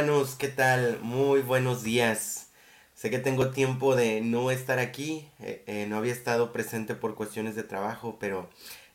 [0.00, 0.98] Hermanos, ¿qué tal?
[1.02, 2.48] Muy buenos días.
[2.94, 7.14] Sé que tengo tiempo de no estar aquí, eh, eh, no había estado presente por
[7.14, 8.48] cuestiones de trabajo, pero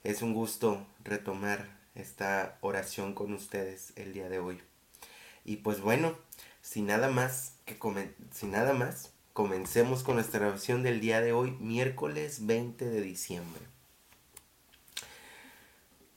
[0.04, 4.60] es un gusto retomar esta oración con ustedes el día de hoy.
[5.44, 6.18] Y pues bueno,
[6.64, 7.78] sin nada más, que
[8.32, 13.62] sin nada más, comencemos con nuestra oración del día de hoy, miércoles 20 de diciembre.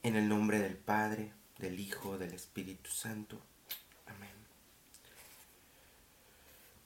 [0.02, 3.38] En el nombre del Padre, del Hijo, del Espíritu Santo.
[4.06, 4.38] Amén.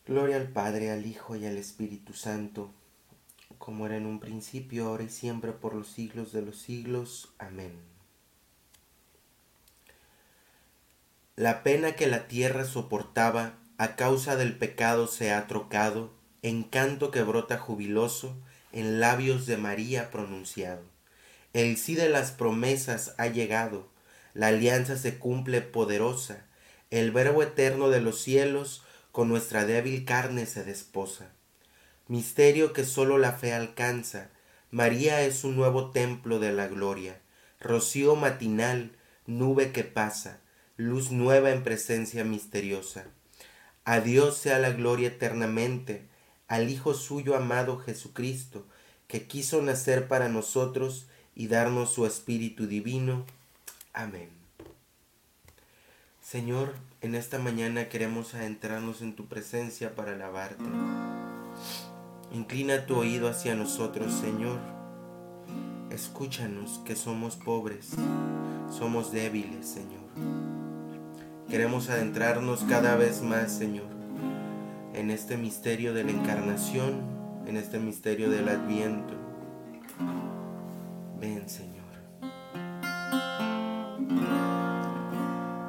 [0.04, 2.72] Gloria al Padre, al Hijo y al Espíritu Santo,
[3.58, 7.32] como era en un principio, ahora y siempre, por los siglos de los siglos.
[7.38, 7.72] Amén.
[11.36, 16.10] La pena que la tierra soportaba a causa del pecado se ha trocado
[16.42, 18.36] en canto que brota jubiloso
[18.72, 20.82] en labios de María pronunciado.
[21.52, 23.88] El sí de las promesas ha llegado,
[24.34, 26.44] la alianza se cumple poderosa,
[26.90, 28.82] el verbo eterno de los cielos
[29.12, 31.30] con nuestra débil carne se desposa.
[32.08, 34.30] Misterio que sólo la fe alcanza,
[34.70, 37.20] María es un nuevo templo de la gloria,
[37.60, 38.92] rocío matinal,
[39.26, 40.40] nube que pasa,
[40.76, 43.04] luz nueva en presencia misteriosa.
[43.84, 46.08] A Dios sea la gloria eternamente,
[46.48, 48.66] al Hijo suyo amado Jesucristo,
[49.08, 53.26] que quiso nacer para nosotros y darnos su Espíritu Divino.
[53.92, 54.30] Amén.
[56.22, 60.62] Señor, en esta mañana queremos adentrarnos en tu presencia para alabarte.
[62.32, 64.58] Inclina tu oído hacia nosotros, Señor.
[65.90, 67.90] Escúchanos que somos pobres,
[68.70, 70.00] somos débiles, Señor.
[71.50, 73.90] Queremos adentrarnos cada vez más, Señor,
[74.94, 77.02] en este misterio de la encarnación,
[77.46, 79.14] en este misterio del adviento.
[81.20, 81.81] Ven, Señor.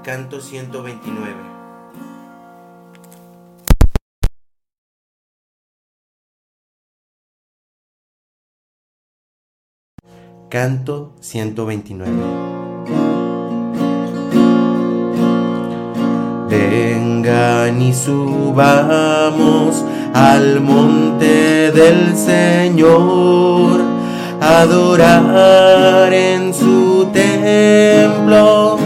[0.04, 1.34] Canto 129.
[10.50, 12.12] Canto 129.
[16.50, 23.80] Vengan y subamos al monte del Señor,
[24.42, 28.78] adorar en su templo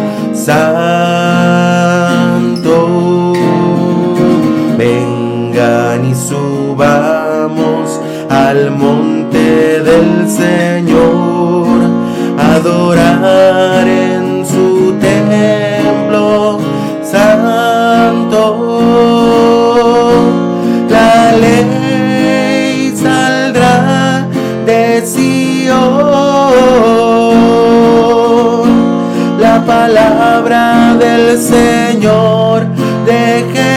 [4.78, 8.00] Vengan y subamos
[8.30, 11.80] al monte del Señor,
[12.38, 16.60] adorar en su templo
[17.02, 18.44] santo.
[20.90, 24.28] La ley saldrá
[24.68, 26.28] de Sion
[29.66, 32.66] palabra del Señor
[33.06, 33.77] de Jerusalén.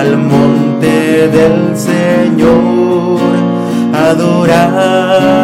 [0.00, 3.20] Al monte del Señor,
[3.92, 5.39] adorar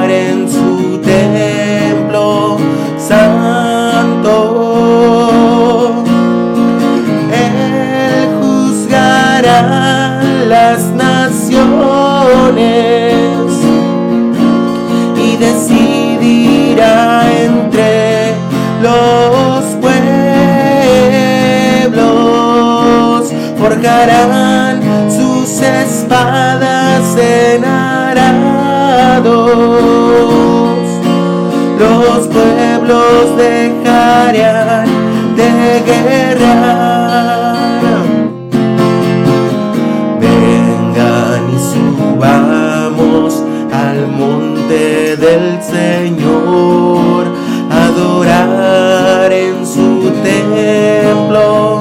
[50.23, 51.81] templo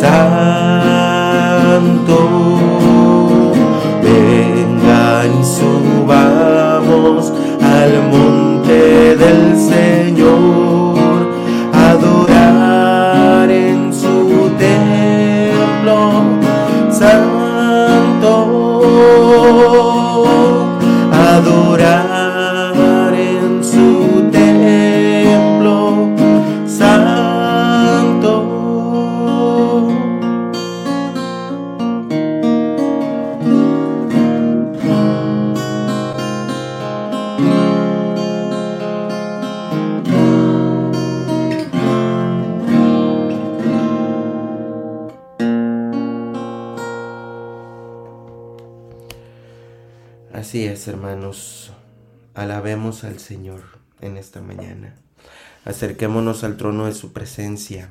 [0.00, 0.18] santo.
[4.02, 8.25] Vengan y subamos al monte
[53.26, 53.60] Señor
[54.00, 54.94] en esta mañana.
[55.64, 57.88] Acerquémonos al trono de su presencia.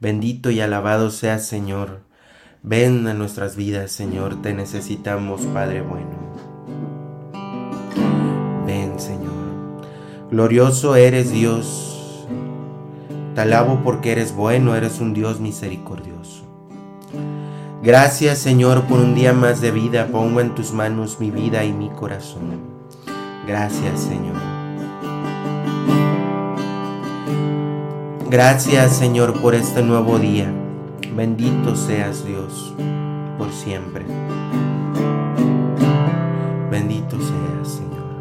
[0.00, 2.00] Bendito y alabado sea Señor.
[2.64, 4.42] Ven a nuestras vidas, Señor.
[4.42, 6.10] Te necesitamos, Padre bueno.
[8.66, 9.30] Ven, Señor.
[10.32, 12.26] Glorioso eres Dios.
[13.36, 16.44] Te alabo porque eres bueno, eres un Dios misericordioso.
[17.84, 20.08] Gracias Señor por un día más de vida.
[20.08, 22.69] Pongo en tus manos mi vida y mi corazón.
[23.50, 24.36] Gracias Señor.
[28.30, 30.48] Gracias Señor por este nuevo día.
[31.16, 32.72] Bendito seas Dios
[33.38, 34.06] por siempre.
[36.70, 38.14] Bendito seas Señor.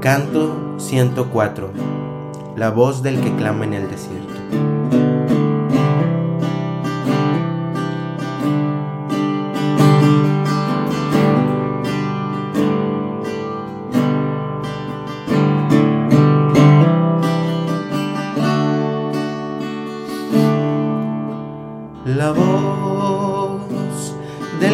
[0.00, 1.72] Canto 104.
[2.56, 4.35] La voz del que clama en el desierto.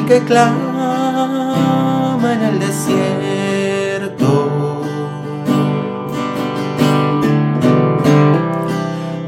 [0.06, 1.54] Que clama
[2.34, 4.26] en el desierto.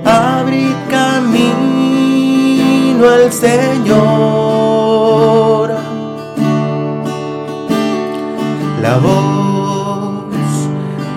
[0.04, 1.14] Abrid camino
[3.08, 4.04] al Señor.
[8.82, 10.34] La voz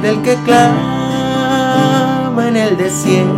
[0.01, 3.37] del que clama en el desierto.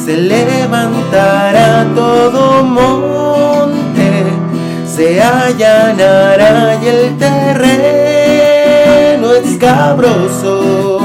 [0.04, 4.24] se levantará, todo monte
[4.86, 7.74] se allanará y el terreno
[9.32, 11.00] escabroso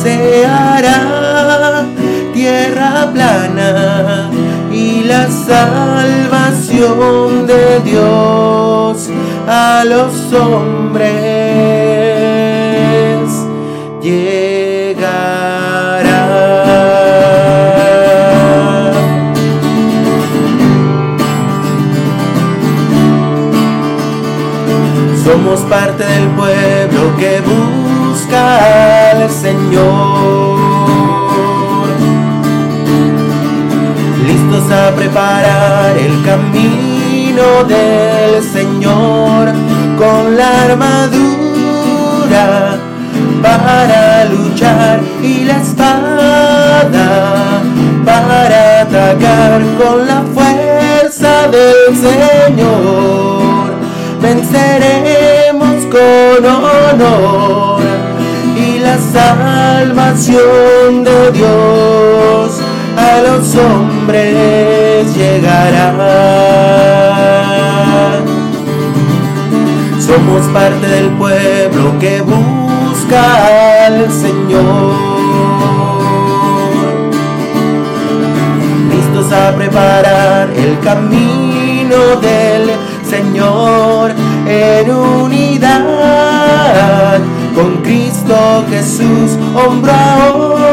[0.00, 1.84] se hará
[2.32, 4.13] tierra plana
[5.14, 9.08] la salvación de Dios
[9.46, 11.04] a los hombres
[14.02, 15.44] llegará.
[25.24, 30.43] Somos parte del pueblo que busca al Señor.
[34.70, 39.52] A preparar el camino del Señor
[39.98, 41.28] con la armadura
[43.42, 47.60] para luchar y la espada
[48.06, 53.74] para atacar con la fuerza del Señor.
[54.22, 57.82] Venceremos con honor
[58.56, 62.63] y la salvación de Dios
[63.22, 65.92] los hombres llegará.
[69.98, 74.94] Somos parte del pueblo que busca al Señor.
[78.90, 82.70] Listos a preparar el camino del
[83.08, 84.12] Señor
[84.46, 85.74] en unidad
[87.54, 90.63] con Cristo Jesús, hombro.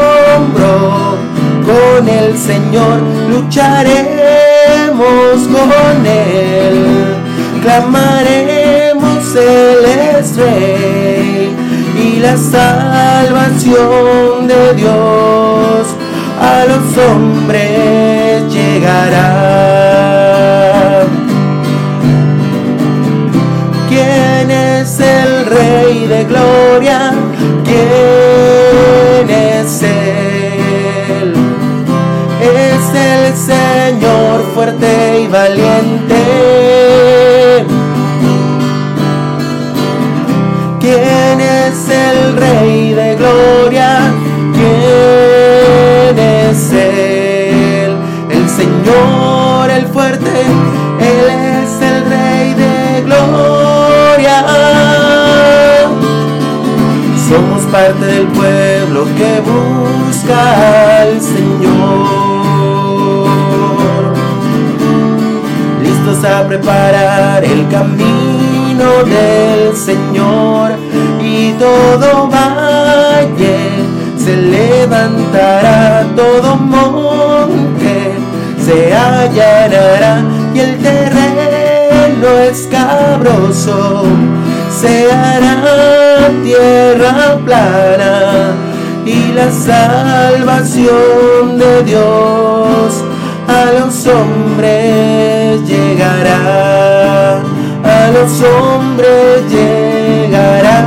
[1.64, 3.00] Con el Señor
[3.30, 4.12] lucharemos
[5.48, 7.16] con Él,
[7.62, 8.92] clamaremos
[9.36, 9.84] él
[10.16, 11.56] es rey
[11.96, 13.76] y la salvación
[14.46, 15.86] de Dios
[16.40, 19.22] a los hombres llegará.
[23.88, 26.61] ¿Quién es el rey de gloria?
[34.54, 36.52] Fuerte y valiente
[40.82, 43.98] ¿Quién es el Rey de Gloria?
[44.52, 47.96] ¿Quién es Él?
[48.28, 50.42] El Señor, el fuerte,
[50.98, 54.44] Él es el Rey de Gloria.
[57.28, 62.31] Somos parte del pueblo que busca al Señor.
[66.24, 70.70] A preparar el camino del Señor
[71.20, 73.58] y todo valle
[74.16, 78.14] se levantará, todo monte
[78.64, 80.22] se allanará
[80.54, 80.82] y el
[82.52, 84.04] escabroso
[84.80, 88.54] se hará tierra plana
[89.04, 90.88] y la salvación
[91.58, 93.01] de Dios
[93.48, 97.40] a los hombres llegará,
[97.84, 100.78] a los hombres llegará,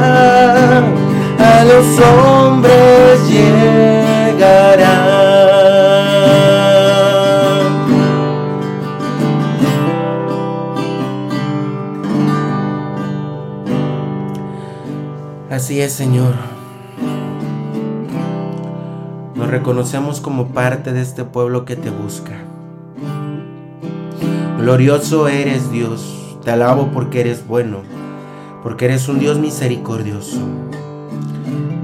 [1.40, 3.86] a los hombres llegará.
[15.50, 16.45] Así es, Señor.
[19.58, 22.34] Reconocemos como parte de este pueblo que te busca.
[24.58, 27.78] Glorioso eres Dios, te alabo porque eres bueno,
[28.62, 30.42] porque eres un Dios misericordioso.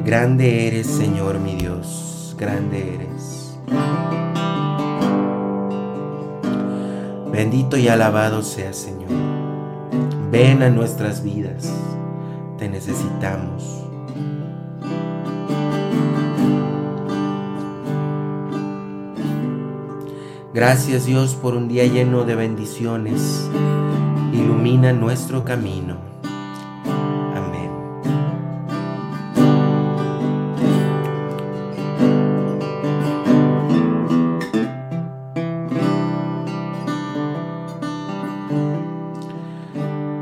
[0.04, 3.58] Grande eres, Señor mi Dios, grande eres.
[7.32, 9.10] Bendito y alabado sea, Señor.
[10.30, 11.72] Ven a nuestras vidas
[12.62, 13.91] te necesitamos.
[20.54, 23.50] Gracias Dios por un día lleno de bendiciones.
[24.34, 25.98] Ilumina nuestro camino.
[27.36, 27.72] Amén.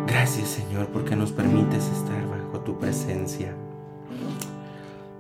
[0.08, 2.20] Gracias Señor porque nos permites estar
[2.70, 3.54] tu presencia.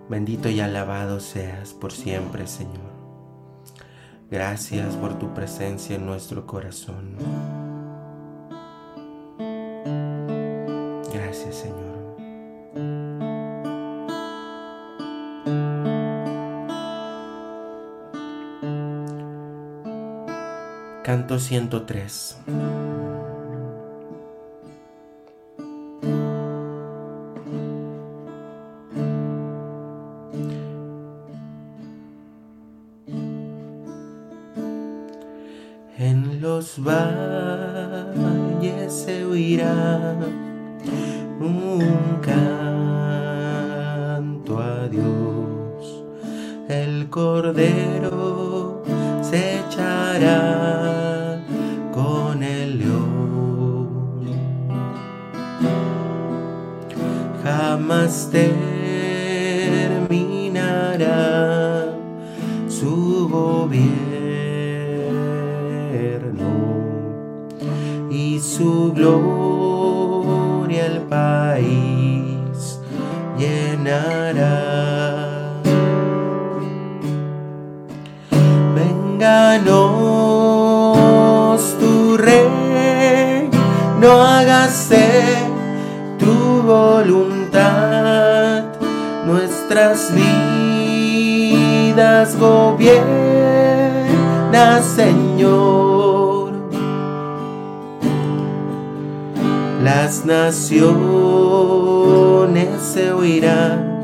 [0.07, 2.88] Bendito y alabado seas por siempre, Señor.
[4.31, 7.15] Gracias por tu presencia en nuestro corazón.
[11.11, 11.89] Gracias, Señor.
[21.03, 22.37] Canto 103.
[79.19, 79.67] Vénganos
[81.77, 83.49] tu rey,
[83.99, 85.35] no hágase
[86.17, 88.63] tu voluntad,
[89.25, 90.13] nuestras
[91.49, 93.11] vidas gobierna,
[94.83, 96.53] Señor.
[99.83, 100.79] las naciones
[102.81, 103.99] se oirán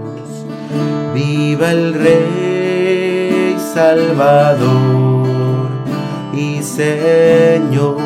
[1.14, 5.24] Viva el Rey Salvador
[6.32, 8.02] y Señor.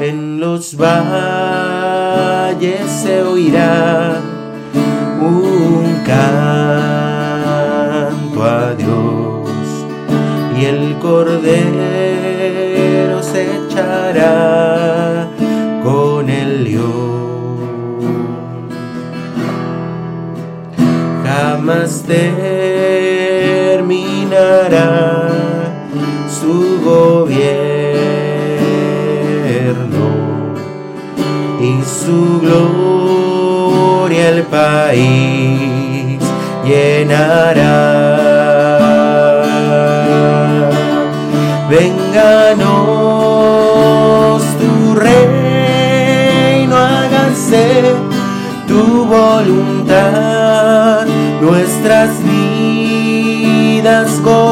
[0.00, 1.60] En los valles
[2.88, 4.20] se oirá
[5.20, 7.24] un canto
[8.44, 9.50] a Dios
[10.56, 11.50] y el cordero
[13.22, 15.26] se echará
[15.82, 17.01] con el león.
[21.64, 22.48] Jamás terminará
[26.28, 27.52] su gobierno
[31.60, 36.18] y su gloria el país
[36.64, 37.91] llenará.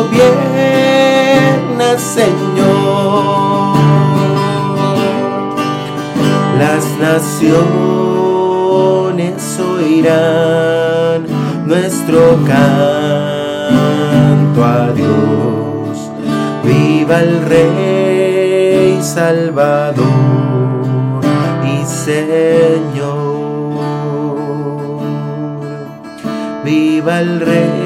[0.09, 0.41] Vidas
[0.71, 3.77] gobierna, Señor.
[6.59, 7.51] Las naciones
[9.61, 11.27] oirán
[11.67, 12.91] nuestro canto
[14.65, 15.41] a Dios
[17.11, 20.07] viva el Rey Salvador
[21.65, 23.21] y Señor.
[26.65, 27.80] Viva el Rey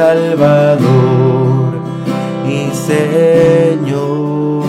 [0.00, 1.72] Salvador
[2.48, 4.64] y Señor.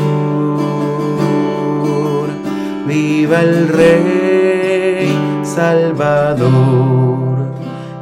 [2.85, 6.51] Viva el Rey Salvador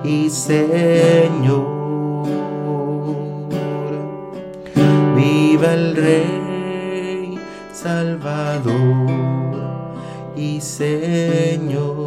[0.04, 1.68] y Señor.
[5.16, 7.38] Viva el Rey
[7.72, 9.06] Salvador
[10.36, 11.99] y Señor.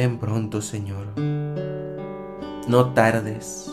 [0.00, 1.08] Ven pronto, Señor.
[2.68, 3.70] No tardes.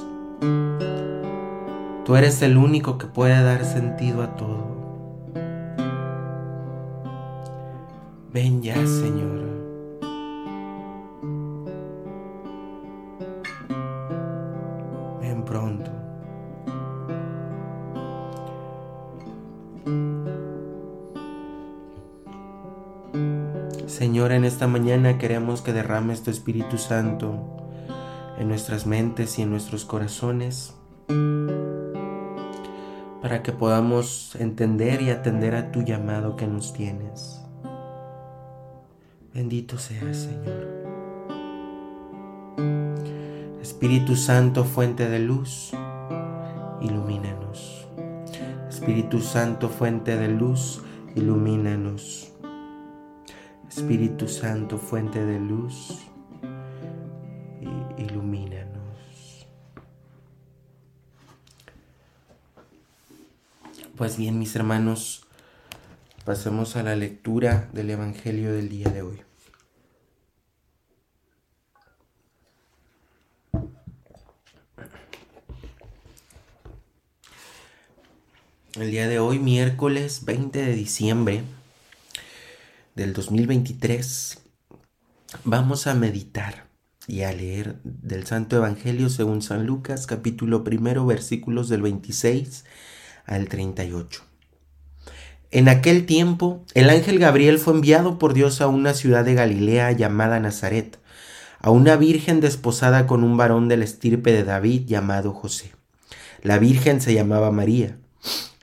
[2.04, 4.68] Tú eres el único que puede dar sentido a todo.
[8.34, 9.57] Ven ya, Señor.
[23.98, 27.58] Señor, en esta mañana queremos que derrames tu Espíritu Santo
[28.38, 30.76] en nuestras mentes y en nuestros corazones
[33.24, 37.42] para que podamos entender y atender a tu llamado que nos tienes.
[39.34, 40.68] Bendito seas, Señor.
[43.60, 45.72] Espíritu Santo, fuente de luz,
[46.82, 47.88] ilumínanos.
[48.70, 50.84] Espíritu Santo, fuente de luz,
[51.16, 52.27] ilumínanos.
[53.78, 56.00] Espíritu Santo, fuente de luz,
[57.96, 59.46] ilumínanos.
[63.96, 65.28] Pues bien, mis hermanos,
[66.26, 69.22] pasemos a la lectura del Evangelio del día de hoy.
[78.74, 81.44] El día de hoy, miércoles 20 de diciembre,
[82.98, 84.40] del 2023,
[85.44, 86.66] vamos a meditar
[87.08, 92.66] y a leer del Santo Evangelio según San Lucas, capítulo primero, versículos del 26
[93.28, 94.24] al 38.
[95.52, 99.92] En aquel tiempo, el ángel Gabriel fue enviado por Dios a una ciudad de Galilea
[99.92, 100.98] llamada Nazaret,
[101.60, 105.72] a una virgen desposada con un varón de la estirpe de David llamado José.
[106.42, 108.00] La virgen se llamaba María.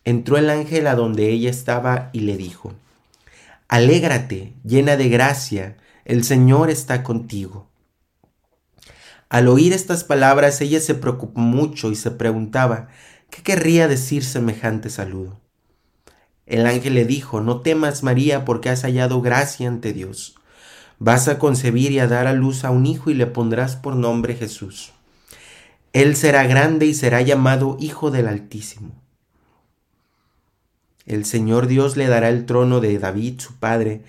[0.04, 2.74] Entró el ángel a donde ella estaba y le dijo,
[3.68, 7.70] Alégrate, llena de gracia, el Señor está contigo.
[9.30, 12.88] Al oír estas palabras ella se preocupó mucho y se preguntaba,
[13.30, 15.40] ¿qué querría decir semejante saludo?
[16.44, 20.34] El ángel le dijo, no temas María porque has hallado gracia ante Dios.
[20.98, 23.96] Vas a concebir y a dar a luz a un hijo y le pondrás por
[23.96, 24.92] nombre Jesús.
[25.94, 29.03] Él será grande y será llamado Hijo del Altísimo
[31.06, 34.02] el Señor Dios le dará el trono de David, su padre,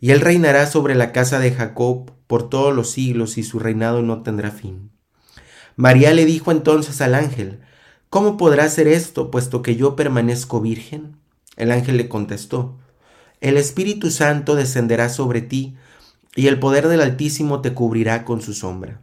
[0.00, 4.02] y él reinará sobre la casa de Jacob por todos los siglos, y su reinado
[4.02, 4.90] no tendrá fin.
[5.76, 7.60] María le dijo entonces al ángel,
[8.10, 11.16] ¿Cómo podrá ser esto, puesto que yo permanezco virgen?
[11.56, 12.78] El ángel le contestó,
[13.40, 15.76] El Espíritu Santo descenderá sobre ti,
[16.34, 19.00] y el poder del Altísimo te cubrirá con su sombra.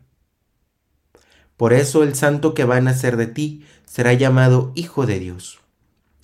[1.58, 5.60] Por eso el santo que va a nacer de ti será llamado Hijo de Dios.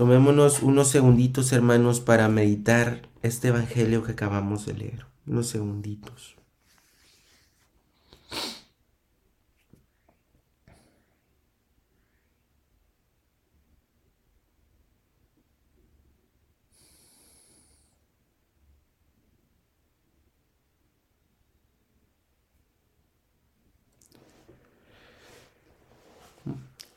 [0.00, 5.06] Tomémonos unos segunditos, hermanos, para meditar este Evangelio que acabamos de leer.
[5.26, 6.36] Unos segunditos.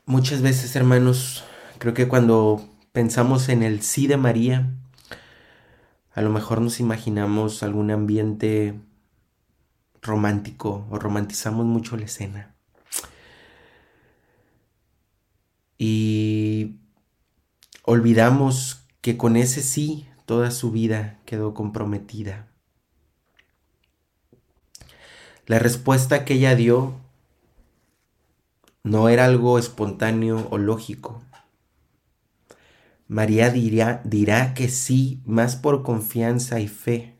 [0.06, 1.44] Muchas veces, hermanos,
[1.78, 4.70] creo que cuando pensamos en el sí de María,
[6.14, 8.78] a lo mejor nos imaginamos algún ambiente
[10.00, 12.54] romántico o romantizamos mucho la escena.
[15.76, 16.76] Y
[17.82, 22.46] olvidamos que con ese sí toda su vida quedó comprometida.
[25.46, 26.94] La respuesta que ella dio
[28.84, 31.24] no era algo espontáneo o lógico,
[33.06, 37.18] María dirá, que sí más por confianza y fe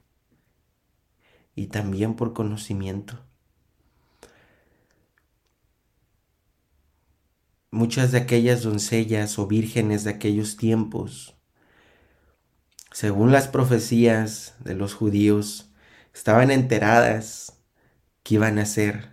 [1.55, 3.21] y también por conocimiento.
[7.71, 11.37] Muchas de aquellas doncellas o vírgenes de aquellos tiempos,
[12.93, 15.73] según las profecías de los judíos,
[16.15, 17.59] estaban enteradas
[18.23, 19.11] que iban a ser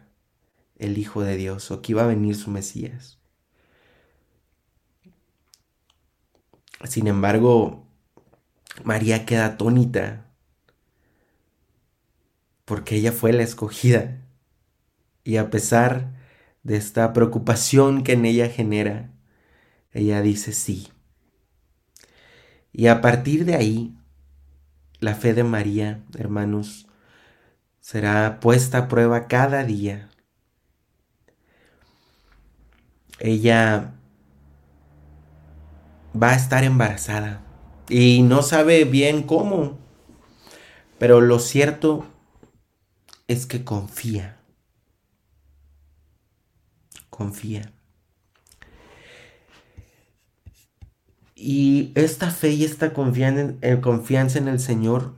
[0.78, 3.21] el Hijo de Dios o que iba a venir su Mesías.
[6.84, 7.86] Sin embargo,
[8.84, 10.26] María queda atónita
[12.66, 14.18] porque ella fue la escogida.
[15.24, 16.14] Y a pesar
[16.64, 19.12] de esta preocupación que en ella genera,
[19.92, 20.90] ella dice sí.
[22.72, 23.98] Y a partir de ahí,
[25.00, 26.88] la fe de María, hermanos,
[27.82, 30.10] será puesta a prueba cada día.
[33.20, 33.96] Ella
[36.16, 37.42] va a estar embarazada
[37.90, 39.78] y no sabe bien cómo,
[40.98, 42.06] pero lo cierto
[43.28, 44.38] es que confía.
[47.10, 47.74] Confía.
[51.36, 55.16] Y esta fe y esta eh, confianza en el Señor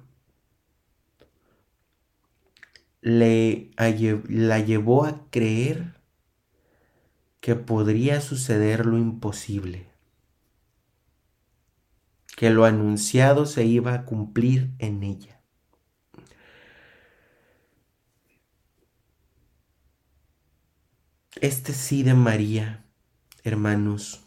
[3.02, 3.72] le,
[4.30, 6.00] la llevó a creer
[7.42, 9.93] que podría suceder lo imposible,
[12.36, 15.40] que lo anunciado se iba a cumplir en ella.
[21.42, 22.86] Este sí de María,
[23.44, 24.22] hermanos,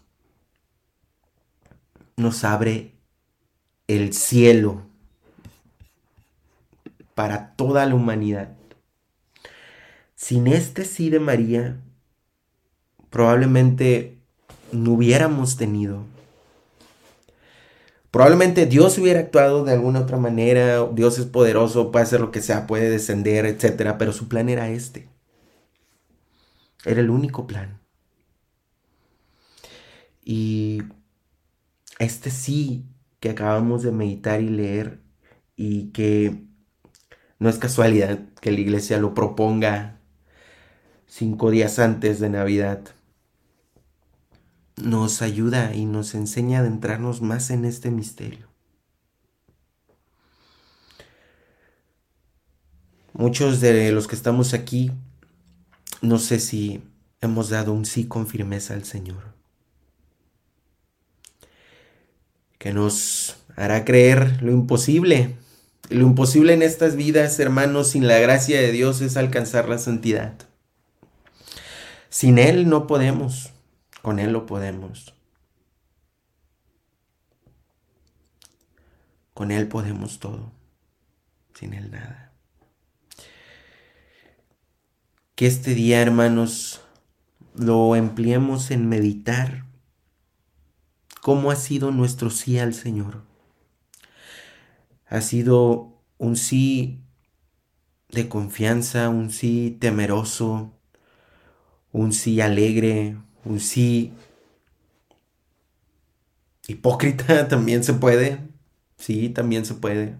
[2.16, 2.92] nos abre
[3.86, 4.82] el cielo
[7.14, 8.54] para toda la humanidad.
[10.14, 11.80] Sin este sí de María,
[13.10, 14.18] probablemente
[14.72, 16.04] no hubiéramos tenido.
[18.16, 22.40] Probablemente Dios hubiera actuado de alguna otra manera, Dios es poderoso, puede hacer lo que
[22.40, 23.94] sea, puede descender, etc.
[23.98, 25.10] Pero su plan era este.
[26.86, 27.78] Era el único plan.
[30.24, 30.82] Y
[31.98, 32.86] este sí
[33.20, 34.98] que acabamos de meditar y leer
[35.54, 36.42] y que
[37.38, 40.00] no es casualidad que la iglesia lo proponga
[41.06, 42.95] cinco días antes de Navidad.
[44.76, 48.46] Nos ayuda y nos enseña a adentrarnos más en este misterio.
[53.12, 54.92] Muchos de los que estamos aquí
[56.02, 56.82] no sé si
[57.20, 59.34] hemos dado un sí con firmeza al Señor,
[62.58, 65.36] que nos hará creer lo imposible.
[65.88, 70.34] Lo imposible en estas vidas, hermanos, sin la gracia de Dios es alcanzar la santidad.
[72.08, 73.52] Sin Él no podemos,
[74.06, 75.16] con Él lo podemos.
[79.34, 80.52] Con Él podemos todo,
[81.54, 82.32] sin Él nada.
[85.34, 86.82] Que este día, hermanos,
[87.56, 89.64] lo empleemos en meditar
[91.20, 93.24] cómo ha sido nuestro sí al Señor.
[95.08, 97.02] Ha sido un sí
[98.10, 100.72] de confianza, un sí temeroso,
[101.90, 104.12] un sí alegre, un sí
[106.66, 108.40] hipócrita también se puede.
[108.98, 110.16] Sí, también se puede.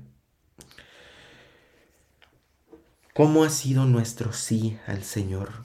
[3.14, 5.64] ¿Cómo ha sido nuestro sí al Señor?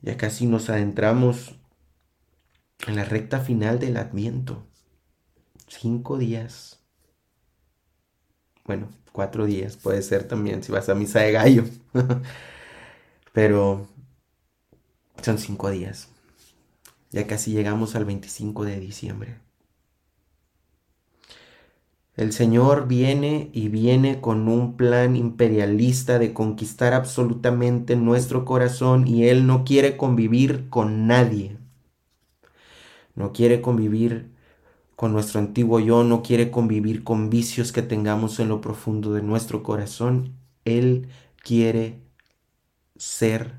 [0.00, 1.54] Ya casi nos adentramos
[2.86, 4.66] en la recta final del Adviento.
[5.68, 6.80] Cinco días.
[8.64, 11.64] Bueno, cuatro días puede ser también si vas a misa de gallo.
[13.32, 13.86] Pero
[15.22, 16.08] son cinco días.
[17.10, 19.38] Ya casi llegamos al 25 de diciembre.
[22.16, 29.24] El Señor viene y viene con un plan imperialista de conquistar absolutamente nuestro corazón y
[29.28, 31.56] Él no quiere convivir con nadie.
[33.14, 34.30] No quiere convivir
[34.96, 39.22] con nuestro antiguo yo, no quiere convivir con vicios que tengamos en lo profundo de
[39.22, 40.36] nuestro corazón.
[40.66, 41.08] Él
[41.42, 42.02] quiere
[42.96, 43.54] ser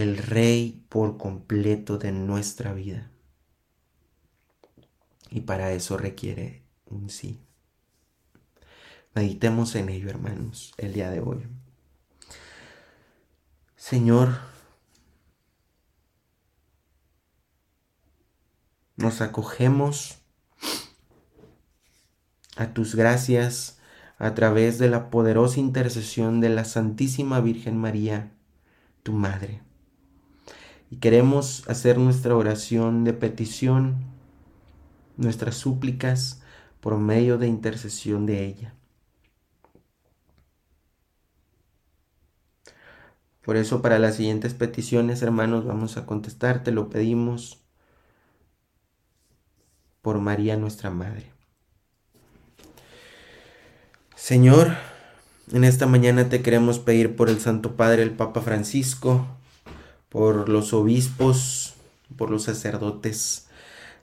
[0.00, 3.10] el rey por completo de nuestra vida.
[5.30, 7.40] Y para eso requiere un sí.
[9.14, 11.46] Meditemos en ello, hermanos, el día de hoy.
[13.76, 14.38] Señor,
[18.96, 20.18] nos acogemos
[22.56, 23.78] a tus gracias
[24.18, 28.32] a través de la poderosa intercesión de la Santísima Virgen María,
[29.02, 29.62] tu Madre.
[30.90, 33.96] Y queremos hacer nuestra oración de petición,
[35.16, 36.42] nuestras súplicas
[36.80, 38.74] por medio de intercesión de ella.
[43.42, 47.58] Por eso para las siguientes peticiones, hermanos, vamos a contestar, te lo pedimos
[50.02, 51.32] por María nuestra Madre.
[54.14, 54.76] Señor,
[55.52, 59.26] en esta mañana te queremos pedir por el Santo Padre, el Papa Francisco,
[60.10, 61.74] por los obispos,
[62.16, 63.46] por los sacerdotes,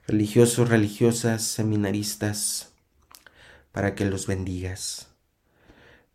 [0.06, 2.72] religiosos, religiosas, seminaristas,
[3.70, 5.08] para que los bendigas.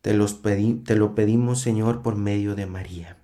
[0.01, 3.17] Te, los te lo pedimos, Señor, por medio de María.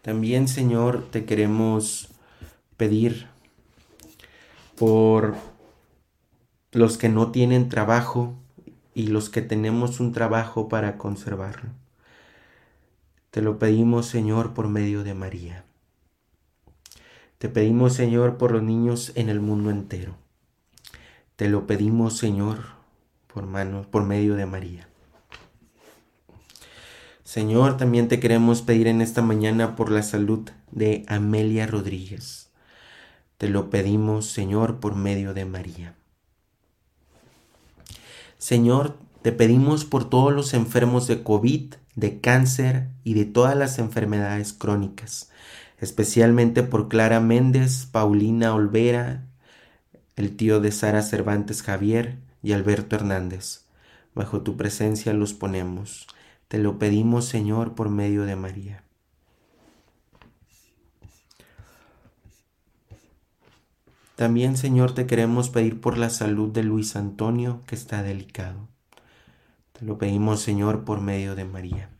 [0.00, 2.08] También, Señor, te queremos
[2.76, 3.26] pedir
[4.76, 5.34] por
[6.70, 8.34] los que no tienen trabajo
[8.94, 11.70] y los que tenemos un trabajo para conservarlo.
[13.36, 15.66] Te lo pedimos, Señor, por medio de María.
[17.36, 20.16] Te pedimos, Señor, por los niños en el mundo entero.
[21.36, 22.60] Te lo pedimos, Señor,
[23.26, 24.88] por manos, por medio de María.
[27.24, 32.48] Señor, también te queremos pedir en esta mañana por la salud de Amelia Rodríguez.
[33.36, 35.94] Te lo pedimos, Señor, por medio de María.
[38.38, 43.78] Señor, te pedimos por todos los enfermos de COVID, de cáncer y de todas las
[43.78, 45.30] enfermedades crónicas,
[45.80, 49.24] especialmente por Clara Méndez, Paulina Olvera,
[50.14, 53.64] el tío de Sara Cervantes Javier y Alberto Hernández.
[54.14, 56.06] Bajo tu presencia los ponemos.
[56.48, 58.82] Te lo pedimos, Señor, por medio de María.
[64.16, 68.68] También, Señor, te queremos pedir por la salud de Luis Antonio, que está delicado.
[69.78, 71.90] Te lo pedimos, Señor, por medio de María.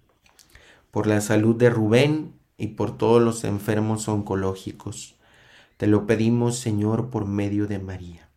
[0.90, 5.16] Por la salud de Rubén y por todos los enfermos oncológicos.
[5.76, 8.28] Te lo pedimos, Señor, por medio de María.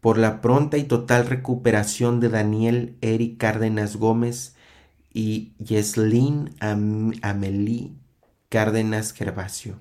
[0.00, 4.54] Por la pronta y total recuperación de Daniel Eric Cárdenas Gómez
[5.12, 7.92] y Yeslin Amelie
[8.48, 9.78] Cárdenas Gervasio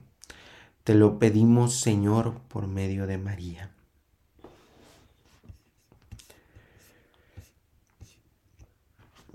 [0.88, 3.72] te lo pedimos, Señor, por medio de María.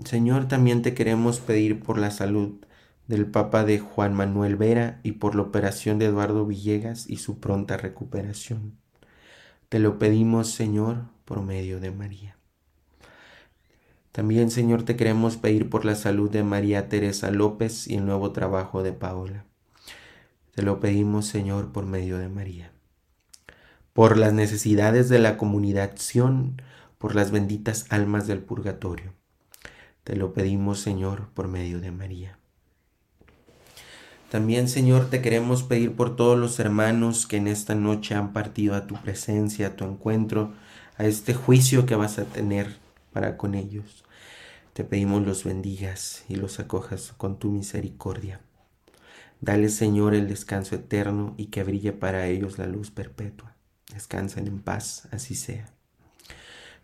[0.05, 2.63] Señor, también te queremos pedir por la salud
[3.07, 7.39] del Papa de Juan Manuel Vera y por la operación de Eduardo Villegas y su
[7.39, 8.77] pronta recuperación.
[9.69, 12.37] Te lo pedimos, Señor, por medio de María.
[14.11, 18.31] También, Señor, te queremos pedir por la salud de María Teresa López y el nuevo
[18.31, 19.45] trabajo de Paola.
[20.53, 22.71] Te lo pedimos, Señor, por medio de María.
[23.91, 25.95] Por las necesidades de la comunidad
[26.99, 29.13] por las benditas almas del purgatorio.
[30.03, 32.37] Te lo pedimos, Señor, por medio de María.
[34.29, 38.75] También, Señor, te queremos pedir por todos los hermanos que en esta noche han partido
[38.75, 40.53] a tu presencia, a tu encuentro,
[40.97, 42.77] a este juicio que vas a tener
[43.11, 44.03] para con ellos.
[44.73, 48.41] Te pedimos los bendigas y los acojas con tu misericordia.
[49.39, 53.55] Dale, Señor, el descanso eterno y que brille para ellos la luz perpetua.
[53.93, 55.69] Descansen en paz, así sea.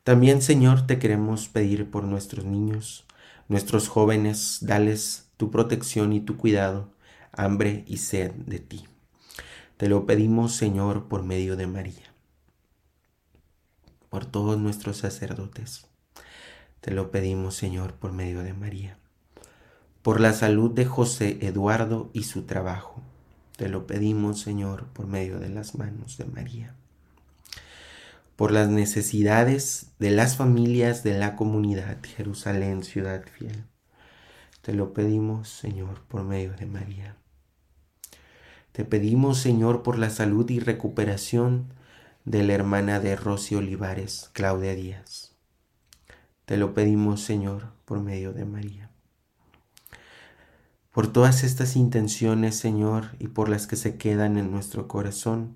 [0.04, 3.06] También, Señor, te queremos pedir por nuestros niños,
[3.50, 6.94] nuestros jóvenes, dales tu protección y tu cuidado,
[7.34, 8.86] hambre y sed de ti.
[9.76, 12.14] Te lo pedimos, Señor, por medio de María.
[14.10, 15.88] Por todos nuestros sacerdotes.
[16.80, 19.00] Te lo pedimos, Señor, por medio de María
[20.02, 23.02] por la salud de José Eduardo y su trabajo.
[23.58, 26.76] Te lo pedimos, Señor, por medio de las manos de María.
[28.40, 33.66] Por las necesidades de las familias de la comunidad Jerusalén, ciudad fiel.
[34.62, 37.18] Te lo pedimos, Señor, por medio de María.
[38.72, 41.74] Te pedimos, Señor, por la salud y recuperación
[42.24, 45.36] de la hermana de Rosy Olivares, Claudia Díaz.
[46.46, 48.90] Te lo pedimos, Señor, por medio de María
[50.92, 55.56] por todas estas intenciones, Señor, y por las que se quedan en nuestro corazón,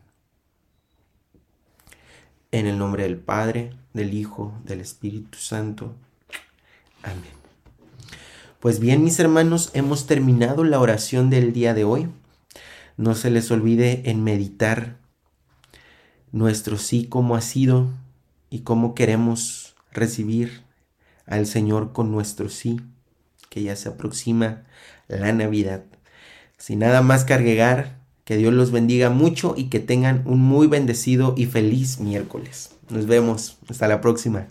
[2.51, 5.95] En el nombre del Padre, del Hijo, del Espíritu Santo.
[7.01, 7.41] Amén.
[8.59, 12.09] Pues bien, mis hermanos, hemos terminado la oración del día de hoy.
[12.97, 14.97] No se les olvide en meditar
[16.31, 17.89] nuestro sí como ha sido
[18.49, 20.61] y cómo queremos recibir
[21.25, 22.81] al Señor con nuestro sí,
[23.49, 24.63] que ya se aproxima
[25.07, 25.83] la Navidad.
[26.57, 30.67] Sin nada más que agregar, que Dios los bendiga mucho y que tengan un muy
[30.67, 32.71] bendecido y feliz miércoles.
[32.89, 33.57] Nos vemos.
[33.67, 34.47] Hasta la próxima.